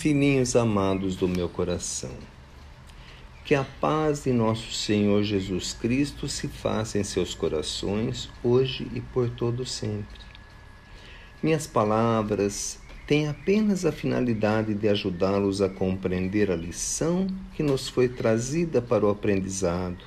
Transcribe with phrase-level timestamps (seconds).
[0.00, 2.14] filhinhos amados do meu coração.
[3.44, 9.00] Que a paz de nosso Senhor Jesus Cristo se faça em seus corações, hoje e
[9.02, 10.18] por todo sempre.
[11.42, 18.08] Minhas palavras têm apenas a finalidade de ajudá-los a compreender a lição que nos foi
[18.08, 20.02] trazida para o aprendizado,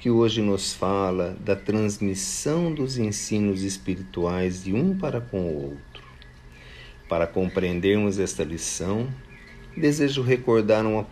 [0.00, 6.09] que hoje nos fala da transmissão dos ensinos espirituais de um para com o outro.
[7.10, 9.12] Para compreendermos esta lição,
[9.76, 11.02] desejo recordar uma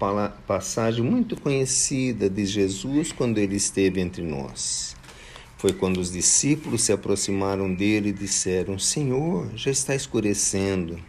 [0.46, 4.94] passagem muito conhecida de Jesus quando ele esteve entre nós.
[5.56, 11.00] Foi quando os discípulos se aproximaram dele e disseram: Senhor, já está escurecendo.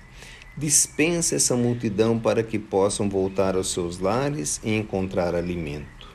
[0.57, 6.09] Dispensa essa multidão para que possam voltar aos seus lares e encontrar alimento.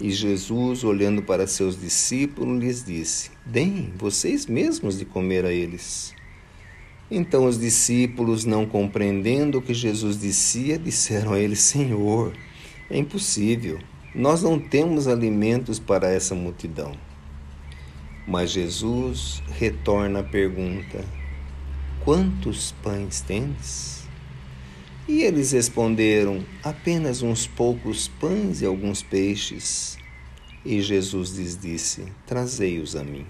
[0.00, 6.12] E Jesus, olhando para seus discípulos, lhes disse: Deem vocês mesmos de comer a eles.
[7.10, 12.32] Então os discípulos, não compreendendo o que Jesus dizia, disseram a ele: Senhor,
[12.90, 13.78] é impossível,
[14.14, 16.92] nós não temos alimentos para essa multidão.
[18.26, 21.04] Mas Jesus retorna a pergunta:
[22.04, 24.04] Quantos pães tendes?
[25.06, 29.98] E eles responderam: Apenas uns poucos pães e alguns peixes.
[30.64, 33.26] E Jesus lhes disse: Trazei-os a mim.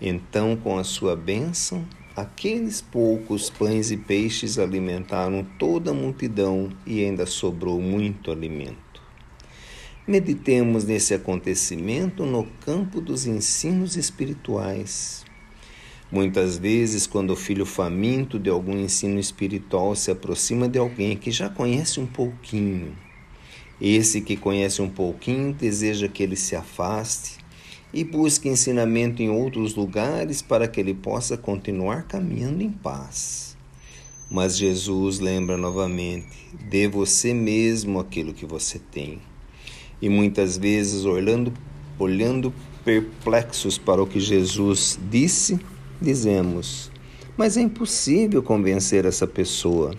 [0.00, 1.84] Então, com a sua bênção,
[2.18, 9.00] Aqueles poucos pães e peixes alimentaram toda a multidão e ainda sobrou muito alimento.
[10.04, 15.24] Meditemos nesse acontecimento no campo dos ensinos espirituais.
[16.10, 21.30] Muitas vezes, quando o filho faminto de algum ensino espiritual se aproxima de alguém que
[21.30, 22.98] já conhece um pouquinho,
[23.80, 27.38] esse que conhece um pouquinho deseja que ele se afaste
[27.92, 33.56] e busque ensinamento em outros lugares para que ele possa continuar caminhando em paz.
[34.30, 39.20] Mas Jesus lembra novamente: dê você mesmo aquilo que você tem.
[40.00, 41.52] E muitas vezes, olhando,
[41.98, 42.52] olhando
[42.84, 45.58] perplexos para o que Jesus disse,
[46.00, 46.90] dizemos:
[47.36, 49.94] Mas é impossível convencer essa pessoa.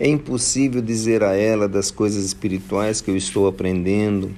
[0.00, 4.34] É impossível dizer a ela das coisas espirituais que eu estou aprendendo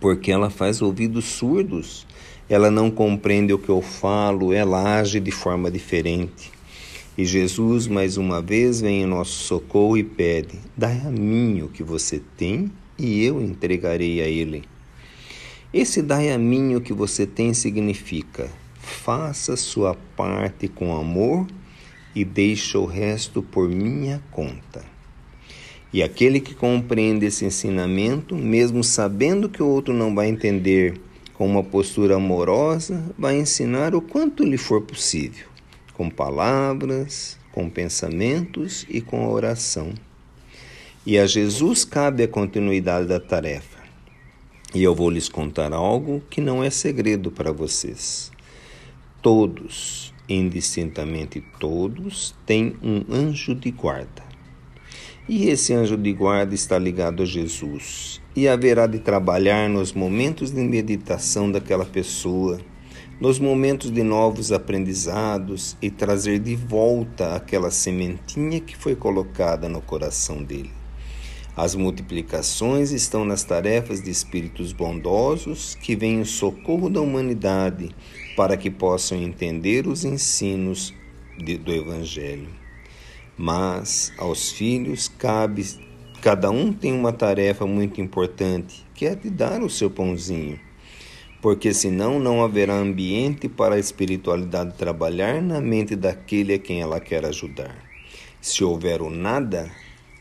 [0.00, 2.06] porque ela faz ouvidos surdos,
[2.48, 6.50] ela não compreende o que eu falo, ela age de forma diferente.
[7.16, 11.68] E Jesus, mais uma vez, vem em nosso socorro e pede: Dai a mim o
[11.68, 14.64] que você tem e eu entregarei a ele.
[15.74, 18.48] Esse dai a mim o que você tem significa:
[18.78, 21.46] faça sua parte com amor
[22.14, 24.97] e deixa o resto por minha conta.
[25.92, 31.00] E aquele que compreende esse ensinamento, mesmo sabendo que o outro não vai entender,
[31.38, 35.46] com uma postura amorosa, vai ensinar o quanto lhe for possível,
[35.94, 39.94] com palavras, com pensamentos e com oração.
[41.06, 43.78] E a Jesus cabe a continuidade da tarefa.
[44.74, 48.30] E eu vou lhes contar algo que não é segredo para vocês.
[49.22, 54.22] Todos, indistintamente todos, têm um anjo de guarda.
[55.28, 60.50] E esse anjo de guarda está ligado a Jesus e haverá de trabalhar nos momentos
[60.50, 62.58] de meditação daquela pessoa,
[63.20, 69.82] nos momentos de novos aprendizados e trazer de volta aquela sementinha que foi colocada no
[69.82, 70.70] coração dele.
[71.54, 77.90] As multiplicações estão nas tarefas de espíritos bondosos que vêm em socorro da humanidade
[78.34, 80.94] para que possam entender os ensinos
[81.36, 82.57] de, do Evangelho.
[83.38, 85.64] Mas aos filhos cabe,
[86.20, 90.58] cada um tem uma tarefa muito importante, que é de dar o seu pãozinho.
[91.40, 96.98] Porque senão não haverá ambiente para a espiritualidade trabalhar na mente daquele a quem ela
[96.98, 97.76] quer ajudar.
[98.40, 99.70] Se houver o nada,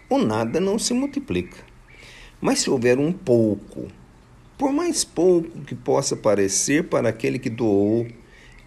[0.08, 1.58] o nada não se multiplica.
[2.40, 3.88] Mas se houver um pouco,
[4.60, 8.06] por mais pouco que possa parecer para aquele que doou,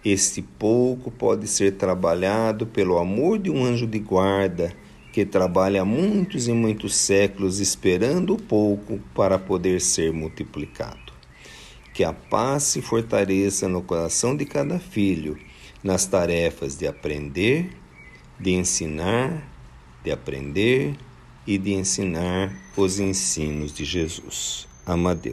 [0.03, 4.73] este pouco pode ser trabalhado pelo amor de um anjo de guarda
[5.13, 11.11] que trabalha muitos e muitos séculos esperando o pouco para poder ser multiplicado.
[11.93, 15.37] Que a paz se fortaleça no coração de cada filho
[15.83, 17.69] nas tarefas de aprender,
[18.39, 19.47] de ensinar,
[20.03, 20.95] de aprender
[21.45, 24.67] e de ensinar os ensinos de Jesus.
[24.85, 25.29] Amadeus.